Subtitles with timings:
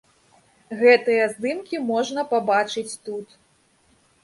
[0.79, 3.39] Гэтыя здымкі можна пабачыць тут.